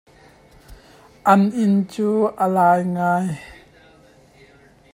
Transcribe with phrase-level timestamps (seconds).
[1.31, 2.09] An inn cu
[2.43, 3.27] a lai ngai.